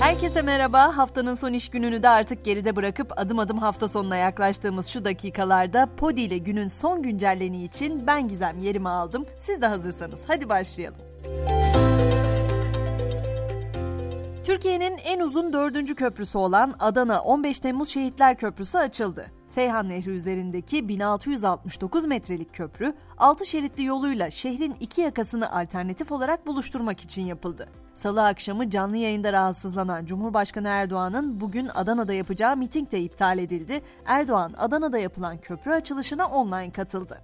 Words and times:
Herkese 0.00 0.42
merhaba. 0.42 0.96
Haftanın 0.96 1.34
son 1.34 1.52
iş 1.52 1.68
gününü 1.68 2.02
de 2.02 2.08
artık 2.08 2.44
geride 2.44 2.76
bırakıp 2.76 3.12
adım 3.16 3.38
adım 3.38 3.58
hafta 3.58 3.88
sonuna 3.88 4.16
yaklaştığımız 4.16 4.86
şu 4.86 5.04
dakikalarda 5.04 5.88
Podi 5.96 6.20
ile 6.20 6.38
günün 6.38 6.68
son 6.68 7.02
güncelleni 7.02 7.64
için 7.64 8.06
ben 8.06 8.28
Gizem 8.28 8.58
yerimi 8.58 8.88
aldım. 8.88 9.26
Siz 9.38 9.62
de 9.62 9.66
hazırsanız 9.66 10.24
hadi 10.26 10.48
başlayalım. 10.48 10.98
Türkiye'nin 14.48 14.98
en 15.04 15.20
uzun 15.20 15.52
dördüncü 15.52 15.94
köprüsü 15.94 16.38
olan 16.38 16.74
Adana 16.78 17.20
15 17.20 17.60
Temmuz 17.60 17.88
Şehitler 17.88 18.36
Köprüsü 18.36 18.78
açıldı. 18.78 19.26
Seyhan 19.46 19.88
Nehri 19.88 20.10
üzerindeki 20.10 20.88
1669 20.88 22.04
metrelik 22.06 22.54
köprü, 22.54 22.94
6 23.18 23.46
şeritli 23.46 23.84
yoluyla 23.84 24.30
şehrin 24.30 24.76
iki 24.80 25.00
yakasını 25.00 25.52
alternatif 25.52 26.12
olarak 26.12 26.46
buluşturmak 26.46 27.00
için 27.00 27.22
yapıldı. 27.22 27.68
Salı 27.94 28.26
akşamı 28.26 28.70
canlı 28.70 28.96
yayında 28.96 29.32
rahatsızlanan 29.32 30.06
Cumhurbaşkanı 30.06 30.68
Erdoğan'ın 30.68 31.40
bugün 31.40 31.68
Adana'da 31.74 32.12
yapacağı 32.12 32.56
miting 32.56 32.92
de 32.92 33.00
iptal 33.00 33.38
edildi. 33.38 33.82
Erdoğan 34.06 34.54
Adana'da 34.58 34.98
yapılan 34.98 35.38
köprü 35.38 35.72
açılışına 35.72 36.26
online 36.26 36.72
katıldı. 36.72 37.20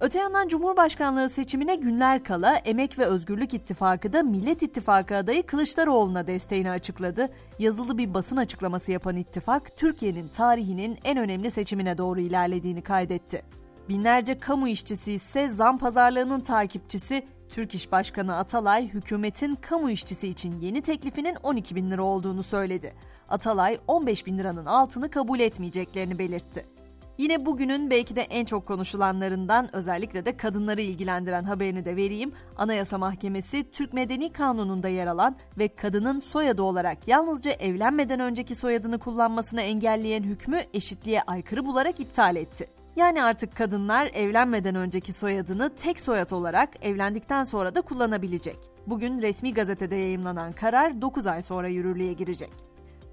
Öte 0.00 0.18
yandan 0.18 0.48
Cumhurbaşkanlığı 0.48 1.28
seçimine 1.28 1.76
günler 1.76 2.24
kala 2.24 2.56
Emek 2.56 2.98
ve 2.98 3.04
Özgürlük 3.04 3.54
İttifakı 3.54 4.12
da 4.12 4.22
Millet 4.22 4.62
İttifakı 4.62 5.16
adayı 5.16 5.46
Kılıçdaroğlu'na 5.46 6.26
desteğini 6.26 6.70
açıkladı. 6.70 7.28
Yazılı 7.58 7.98
bir 7.98 8.14
basın 8.14 8.36
açıklaması 8.36 8.92
yapan 8.92 9.16
ittifak, 9.16 9.76
Türkiye'nin 9.76 10.28
tarihinin 10.28 10.98
en 11.04 11.18
önemli 11.18 11.50
seçimine 11.50 11.98
doğru 11.98 12.20
ilerlediğini 12.20 12.82
kaydetti. 12.82 13.42
Binlerce 13.88 14.38
kamu 14.38 14.68
işçisi 14.68 15.12
ise 15.12 15.48
zam 15.48 15.78
pazarlığının 15.78 16.40
takipçisi 16.40 17.26
Türk 17.48 17.74
İş 17.74 17.92
Başkanı 17.92 18.36
Atalay, 18.36 18.88
hükümetin 18.88 19.54
kamu 19.54 19.90
işçisi 19.90 20.28
için 20.28 20.60
yeni 20.60 20.82
teklifinin 20.82 21.36
12 21.42 21.74
bin 21.76 21.90
lira 21.90 22.02
olduğunu 22.02 22.42
söyledi. 22.42 22.94
Atalay, 23.28 23.78
15 23.86 24.26
bin 24.26 24.38
liranın 24.38 24.66
altını 24.66 25.10
kabul 25.10 25.40
etmeyeceklerini 25.40 26.18
belirtti. 26.18 26.75
Yine 27.18 27.46
bugünün 27.46 27.90
belki 27.90 28.16
de 28.16 28.20
en 28.22 28.44
çok 28.44 28.66
konuşulanlarından 28.66 29.76
özellikle 29.76 30.26
de 30.26 30.36
kadınları 30.36 30.80
ilgilendiren 30.80 31.44
haberini 31.44 31.84
de 31.84 31.96
vereyim. 31.96 32.32
Anayasa 32.56 32.98
Mahkemesi 32.98 33.70
Türk 33.70 33.92
Medeni 33.92 34.32
Kanunu'nda 34.32 34.88
yer 34.88 35.06
alan 35.06 35.36
ve 35.58 35.68
kadının 35.68 36.20
soyadı 36.20 36.62
olarak 36.62 37.08
yalnızca 37.08 37.52
evlenmeden 37.52 38.20
önceki 38.20 38.54
soyadını 38.54 38.98
kullanmasını 38.98 39.60
engelleyen 39.60 40.22
hükmü 40.22 40.60
eşitliğe 40.74 41.22
aykırı 41.22 41.66
bularak 41.66 42.00
iptal 42.00 42.36
etti. 42.36 42.66
Yani 42.96 43.22
artık 43.22 43.56
kadınlar 43.56 44.10
evlenmeden 44.14 44.74
önceki 44.74 45.12
soyadını 45.12 45.74
tek 45.74 46.00
soyad 46.00 46.30
olarak 46.30 46.70
evlendikten 46.82 47.42
sonra 47.42 47.74
da 47.74 47.80
kullanabilecek. 47.80 48.58
Bugün 48.86 49.22
resmi 49.22 49.54
gazetede 49.54 49.96
yayımlanan 49.96 50.52
karar 50.52 51.02
9 51.02 51.26
ay 51.26 51.42
sonra 51.42 51.68
yürürlüğe 51.68 52.12
girecek. 52.12 52.50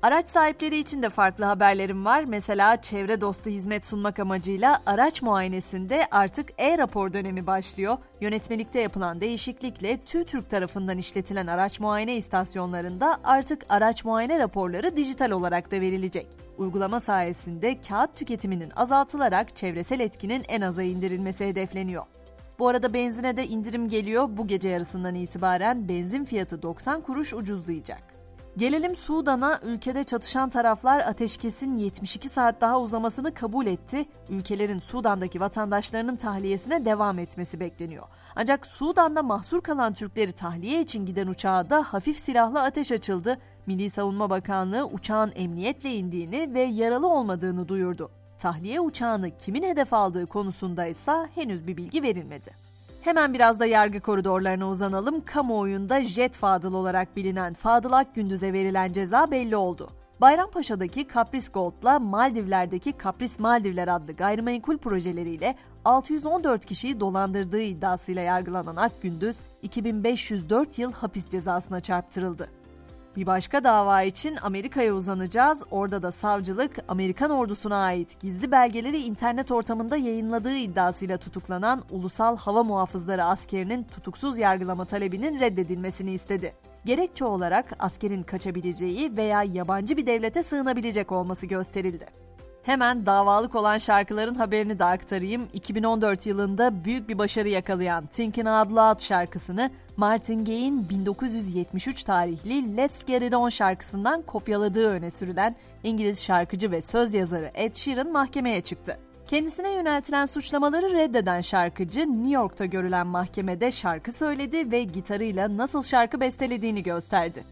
Araç 0.04 0.30
sahipleri 0.30 0.78
için 0.78 1.04
de 1.04 1.10
farklı 1.10 1.46
haberlerim 1.46 2.06
var. 2.06 2.24
Mesela 2.24 2.82
çevre 2.82 3.22
dostu 3.22 3.50
hizmet 3.50 3.86
sunmak 3.86 4.20
amacıyla 4.20 4.82
araç 4.86 5.22
muayenesinde 5.22 6.08
artık 6.12 6.50
e-rapor 6.58 7.14
dönemi 7.14 7.48
başlıyor. 7.48 7.98
Yönetmelikte 8.22 8.82
yapılan 8.82 9.22
değişiklikle 9.22 9.98
TÜTÜRK 9.98 10.50
tarafından 10.50 10.98
işletilen 10.98 11.48
araç 11.48 11.80
muayene 11.80 12.16
istasyonlarında 12.16 13.18
artık 13.24 13.66
araç 13.70 14.06
muayene 14.06 14.40
raporları 14.40 14.96
dijital 14.96 15.32
olarak 15.32 15.72
da 15.72 15.82
verilecek. 15.82 16.28
Uygulama 16.58 17.00
sayesinde 17.00 17.82
kağıt 17.82 18.16
tüketiminin 18.16 18.72
azaltılarak 18.76 19.56
çevresel 19.56 20.00
etkinin 20.00 20.44
en 20.48 20.62
aza 20.62 20.84
indirilmesi 20.84 21.46
hedefleniyor. 21.46 22.04
Bu 22.60 22.68
arada 22.68 22.94
benzine 22.94 23.38
de 23.38 23.48
indirim 23.48 23.90
geliyor. 23.90 24.28
Bu 24.32 24.48
gece 24.48 24.70
yarısından 24.70 25.16
itibaren 25.16 25.90
benzin 25.90 26.26
fiyatı 26.26 26.62
90 26.62 27.02
kuruş 27.02 27.34
ucuzlayacak. 27.34 28.13
Gelelim 28.58 28.96
Sudan'a, 28.96 29.60
ülkede 29.64 30.04
çatışan 30.04 30.50
taraflar 30.50 31.00
ateşkesin 31.00 31.76
72 31.76 32.30
saat 32.30 32.62
daha 32.62 32.82
uzamasını 32.82 33.34
kabul 33.34 33.66
etti. 33.66 34.06
Ülkelerin 34.30 34.80
Sudan'daki 34.80 35.40
vatandaşlarının 35.40 36.16
tahliyesine 36.16 36.86
devam 36.86 37.20
etmesi 37.20 37.60
bekleniyor. 37.60 38.04
Ancak 38.36 38.68
Sudan'da 38.68 39.24
mahsur 39.24 39.62
kalan 39.62 39.94
Türkleri 39.94 40.32
tahliye 40.32 40.82
için 40.82 41.06
giden 41.06 41.28
uçağa 41.28 41.70
da 41.70 41.84
hafif 41.84 42.18
silahlı 42.18 42.62
ateş 42.62 42.92
açıldı. 42.92 43.38
Milli 43.66 43.90
Savunma 43.90 44.30
Bakanlığı 44.30 44.86
uçağın 44.86 45.32
emniyetle 45.36 45.96
indiğini 45.96 46.54
ve 46.54 46.62
yaralı 46.62 47.08
olmadığını 47.08 47.68
duyurdu. 47.68 48.12
Tahliye 48.40 48.80
uçağını 48.80 49.38
kimin 49.38 49.64
hedef 49.64 49.94
aldığı 49.94 50.26
konusunda 50.26 50.86
ise 50.86 51.12
henüz 51.36 51.68
bir 51.68 51.78
bilgi 51.78 52.04
verilmedi. 52.04 52.63
Hemen 53.04 53.34
biraz 53.34 53.60
da 53.60 53.66
yargı 53.66 54.00
koridorlarına 54.00 54.70
uzanalım. 54.70 55.26
Kamuoyunda 55.26 56.04
Jet 56.04 56.38
Fadıl 56.38 56.74
olarak 56.74 57.16
bilinen 57.16 57.54
Fadıl 57.54 57.92
Akgündüz'e 57.92 58.54
verilen 58.54 58.92
ceza 58.94 59.32
belli 59.32 59.56
oldu. 59.56 59.90
Bayrampaşa'daki 60.22 61.08
Kapris 61.08 61.52
Gold'la 61.52 62.00
Maldivler'deki 62.00 62.92
Kapris 62.92 63.40
Maldivler 63.40 63.88
adlı 63.88 64.14
gayrimenkul 64.14 64.78
projeleriyle 64.78 65.56
614 65.86 66.66
kişiyi 66.66 67.00
dolandırdığı 67.00 67.62
iddiasıyla 67.62 68.22
yargılanan 68.22 68.76
Akgündüz, 68.76 69.38
2504 69.62 70.80
yıl 70.80 70.92
hapis 70.92 71.30
cezasına 71.30 71.80
çarptırıldı. 71.80 72.50
Bir 73.16 73.26
başka 73.26 73.64
dava 73.64 74.04
için 74.04 74.38
Amerika'ya 74.42 74.94
uzanacağız. 74.94 75.64
Orada 75.72 76.02
da 76.02 76.12
savcılık 76.12 76.72
Amerikan 76.88 77.32
ordusuna 77.32 77.76
ait 77.76 78.20
gizli 78.20 78.52
belgeleri 78.52 79.00
internet 79.00 79.52
ortamında 79.52 79.98
yayınladığı 79.98 80.56
iddiasıyla 80.56 81.18
tutuklanan 81.18 81.84
Ulusal 81.92 82.38
Hava 82.38 82.64
Muhafızları 82.64 83.24
askerinin 83.24 83.84
tutuksuz 83.84 84.38
yargılama 84.38 84.86
talebinin 84.86 85.40
reddedilmesini 85.40 86.12
istedi. 86.12 86.54
Gerekçe 86.86 87.26
olarak 87.26 87.66
askerin 87.80 88.24
kaçabileceği 88.24 89.18
veya 89.18 89.44
yabancı 89.44 89.98
bir 89.98 90.06
devlete 90.06 90.44
sığınabilecek 90.44 91.12
olması 91.12 91.46
gösterildi. 91.46 92.23
Hemen 92.64 93.06
davalık 93.06 93.56
olan 93.56 93.78
şarkıların 93.78 94.36
haberini 94.36 94.80
de 94.80 94.86
aktarayım. 94.86 95.48
2014 95.54 96.26
yılında 96.28 96.86
büyük 96.86 97.10
bir 97.10 97.18
başarı 97.18 97.50
yakalayan 97.50 98.08
Thinking 98.08 98.48
Out 98.48 98.72
Loud 98.72 99.00
şarkısını 99.00 99.70
Martin 99.98 100.46
Gaye'in 100.46 100.90
1973 100.90 102.04
tarihli 102.04 102.78
Let's 102.78 103.06
Get 103.06 103.24
It 103.24 103.34
On 103.34 103.50
şarkısından 103.50 104.22
kopyaladığı 104.22 104.90
öne 104.90 105.10
sürülen 105.10 105.56
İngiliz 105.84 106.24
şarkıcı 106.24 106.72
ve 106.72 106.82
söz 106.82 107.14
yazarı 107.14 107.52
Ed 107.54 107.76
Sheeran 107.76 108.12
mahkemeye 108.12 108.62
çıktı. 108.62 108.98
Kendisine 109.28 109.72
yöneltilen 109.72 110.26
suçlamaları 110.26 110.94
reddeden 110.94 111.42
şarkıcı 111.42 112.02
New 112.02 112.30
York'ta 112.30 112.66
görülen 112.66 113.08
mahkemede 113.08 113.72
şarkı 113.72 114.12
söyledi 114.12 114.72
ve 114.72 114.84
gitarıyla 114.84 115.58
nasıl 115.58 115.84
şarkı 115.84 116.20
bestelediğini 116.20 116.84
gösterdi. 116.84 117.44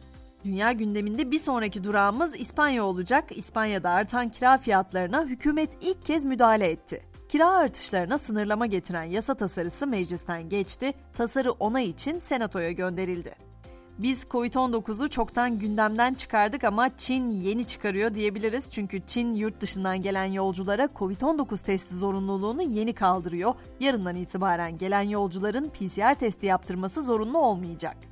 Dünya 0.46 0.72
gündeminde 0.72 1.32
bir 1.32 1.40
sonraki 1.40 1.84
durağımız 1.84 2.40
İspanya 2.40 2.84
olacak. 2.84 3.38
İspanya'da 3.38 3.90
artan 3.90 4.30
kira 4.30 4.58
fiyatlarına 4.58 5.26
hükümet 5.26 5.78
ilk 5.82 6.06
kez 6.06 6.26
müdahale 6.26 6.68
etti. 6.68 7.04
Kira 7.30 7.50
artışlarına 7.52 8.18
sınırlama 8.18 8.66
getiren 8.66 9.04
yasa 9.04 9.34
tasarısı 9.34 9.88
meclisten 9.88 10.50
geçti, 10.50 10.94
tasarı 11.14 11.52
onay 11.52 11.90
için 11.90 12.20
senatoya 12.20 12.72
gönderildi. 12.72 13.36
Biz 13.98 14.24
Covid-19'u 14.24 15.08
çoktan 15.08 15.60
gündemden 15.60 16.14
çıkardık 16.14 16.64
ama 16.64 16.98
Çin 16.98 17.30
yeni 17.30 17.64
çıkarıyor 17.64 18.14
diyebiliriz. 18.14 18.72
Çünkü 18.72 19.02
Çin 19.06 19.34
yurt 19.34 19.62
dışından 19.62 20.02
gelen 20.02 20.26
yolculara 20.26 20.86
Covid-19 20.86 21.66
testi 21.66 21.96
zorunluluğunu 21.96 22.62
yeni 22.62 22.94
kaldırıyor. 22.94 23.54
Yarından 23.80 24.16
itibaren 24.16 24.78
gelen 24.78 25.02
yolcuların 25.02 25.70
PCR 25.70 26.14
testi 26.14 26.46
yaptırması 26.46 27.02
zorunlu 27.04 27.38
olmayacak. 27.38 28.11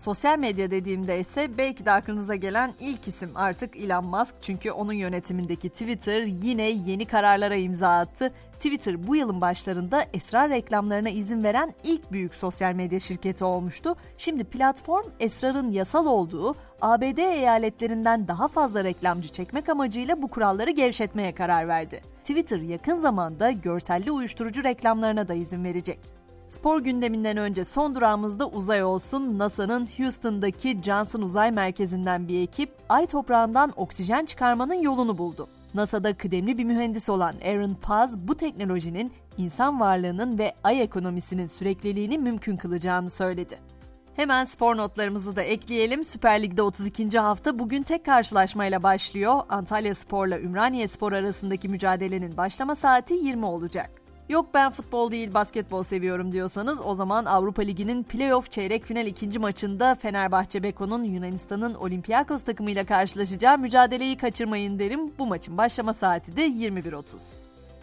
Sosyal 0.00 0.38
medya 0.38 0.70
dediğimde 0.70 1.20
ise 1.20 1.58
belki 1.58 1.86
de 1.86 1.90
aklınıza 1.90 2.34
gelen 2.34 2.72
ilk 2.80 3.08
isim 3.08 3.30
artık 3.34 3.76
Elon 3.76 4.04
Musk 4.04 4.34
çünkü 4.42 4.70
onun 4.70 4.92
yönetimindeki 4.92 5.68
Twitter 5.68 6.22
yine 6.22 6.62
yeni 6.62 7.06
kararlara 7.06 7.54
imza 7.54 7.88
attı. 7.98 8.32
Twitter 8.52 9.06
bu 9.06 9.16
yılın 9.16 9.40
başlarında 9.40 10.04
esrar 10.12 10.50
reklamlarına 10.50 11.08
izin 11.08 11.44
veren 11.44 11.74
ilk 11.84 12.12
büyük 12.12 12.34
sosyal 12.34 12.72
medya 12.72 12.98
şirketi 12.98 13.44
olmuştu. 13.44 13.96
Şimdi 14.18 14.44
platform 14.44 15.06
esrarın 15.20 15.70
yasal 15.70 16.06
olduğu 16.06 16.56
ABD 16.80 17.18
eyaletlerinden 17.18 18.28
daha 18.28 18.48
fazla 18.48 18.84
reklamcı 18.84 19.28
çekmek 19.28 19.68
amacıyla 19.68 20.22
bu 20.22 20.28
kuralları 20.28 20.70
gevşetmeye 20.70 21.34
karar 21.34 21.68
verdi. 21.68 22.00
Twitter 22.22 22.60
yakın 22.60 22.94
zamanda 22.94 23.50
görselli 23.50 24.10
uyuşturucu 24.10 24.64
reklamlarına 24.64 25.28
da 25.28 25.34
izin 25.34 25.64
verecek. 25.64 26.19
Spor 26.50 26.80
gündeminden 26.80 27.36
önce 27.36 27.64
son 27.64 27.94
durağımızda 27.94 28.48
uzay 28.48 28.84
olsun. 28.84 29.38
NASA'nın 29.38 29.88
Houston'daki 29.98 30.82
Johnson 30.82 31.22
Uzay 31.22 31.52
Merkezi'nden 31.52 32.28
bir 32.28 32.42
ekip 32.42 32.70
ay 32.88 33.06
toprağından 33.06 33.72
oksijen 33.76 34.24
çıkarmanın 34.24 34.74
yolunu 34.74 35.18
buldu. 35.18 35.48
NASA'da 35.74 36.16
kıdemli 36.16 36.58
bir 36.58 36.64
mühendis 36.64 37.08
olan 37.08 37.34
Aaron 37.44 37.74
Paz 37.74 38.18
bu 38.18 38.34
teknolojinin 38.34 39.12
insan 39.38 39.80
varlığının 39.80 40.38
ve 40.38 40.54
ay 40.64 40.82
ekonomisinin 40.82 41.46
sürekliliğini 41.46 42.18
mümkün 42.18 42.56
kılacağını 42.56 43.10
söyledi. 43.10 43.58
Hemen 44.16 44.44
spor 44.44 44.76
notlarımızı 44.76 45.36
da 45.36 45.42
ekleyelim. 45.42 46.04
Süper 46.04 46.42
Lig'de 46.42 46.62
32. 46.62 47.18
hafta 47.18 47.58
bugün 47.58 47.82
tek 47.82 48.04
karşılaşmayla 48.04 48.82
başlıyor. 48.82 49.40
Antalya 49.48 49.94
Spor'la 49.94 50.40
Ümraniye 50.40 50.88
Spor 50.88 51.12
arasındaki 51.12 51.68
mücadelenin 51.68 52.36
başlama 52.36 52.74
saati 52.74 53.14
20 53.14 53.44
olacak. 53.44 53.99
Yok 54.30 54.46
ben 54.54 54.72
futbol 54.72 55.10
değil 55.10 55.34
basketbol 55.34 55.82
seviyorum 55.82 56.32
diyorsanız 56.32 56.80
o 56.84 56.94
zaman 56.94 57.24
Avrupa 57.24 57.62
Ligi'nin 57.62 58.02
playoff 58.02 58.50
çeyrek 58.50 58.84
final 58.84 59.06
ikinci 59.06 59.38
maçında 59.38 59.94
Fenerbahçe 59.94 60.62
Beko'nun 60.62 61.04
Yunanistan'ın 61.04 61.74
Olympiakos 61.74 62.44
takımıyla 62.44 62.86
karşılaşacağı 62.86 63.58
mücadeleyi 63.58 64.16
kaçırmayın 64.16 64.78
derim. 64.78 65.12
Bu 65.18 65.26
maçın 65.26 65.58
başlama 65.58 65.92
saati 65.92 66.36
de 66.36 66.46
21.30. 66.46 67.34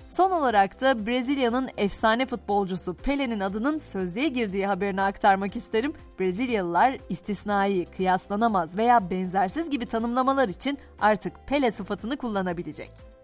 Son 0.07 0.31
olarak 0.31 0.81
da 0.81 1.07
Brezilya'nın 1.07 1.69
efsane 1.77 2.25
futbolcusu 2.25 2.93
Pele'nin 2.93 3.39
adının 3.39 3.77
sözlüğe 3.77 4.27
girdiği 4.27 4.67
haberini 4.67 5.01
aktarmak 5.01 5.55
isterim. 5.55 5.93
Brezilyalılar 6.19 6.97
istisnai, 7.09 7.85
kıyaslanamaz 7.85 8.77
veya 8.77 9.09
benzersiz 9.09 9.69
gibi 9.69 9.85
tanımlamalar 9.85 10.47
için 10.47 10.77
artık 10.99 11.47
Pele 11.47 11.71
sıfatını 11.71 12.17
kullanabilecek. 12.17 13.16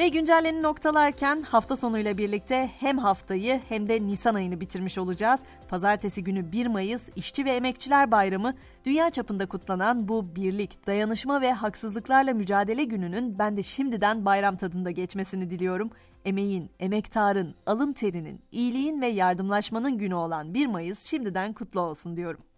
Ve 0.00 0.08
güncelleni 0.08 0.62
noktalarken 0.62 1.42
hafta 1.42 1.76
sonuyla 1.76 2.18
birlikte 2.18 2.70
hem 2.80 2.98
haftayı 2.98 3.60
hem 3.68 3.88
de 3.88 4.06
Nisan 4.06 4.34
ayını 4.34 4.60
bitirmiş 4.60 4.98
olacağız. 4.98 5.40
Pazartesi 5.68 6.24
günü 6.24 6.52
1 6.52 6.66
Mayıs 6.66 7.08
İşçi 7.16 7.44
ve 7.44 7.50
Emekçiler 7.50 8.10
Bayramı 8.10 8.54
dünya 8.84 9.10
çapında 9.10 9.46
kutlanan 9.46 10.08
bu 10.08 10.36
birlik, 10.36 10.86
dayanışma 10.86 11.40
ve 11.40 11.52
haksızlıklarla 11.52 12.34
mücadele 12.34 12.84
gününün 12.84 13.38
ben 13.38 13.56
de 13.56 13.62
şimdiden 13.62 14.24
bayram 14.24 14.56
tadında 14.56 14.90
geçmesini 14.90 15.50
diliyorum. 15.50 15.90
Emeğin, 16.24 16.70
emektarın, 16.78 17.54
alın 17.66 17.92
terinin, 17.92 18.40
iyiliğin 18.52 19.02
ve 19.02 19.06
yardımlaşmanın 19.06 19.98
günü 19.98 20.14
olan 20.14 20.54
1 20.54 20.66
Mayıs 20.66 21.02
şimdiden 21.06 21.52
kutlu 21.52 21.80
olsun 21.80 22.16
diyorum. 22.16 22.49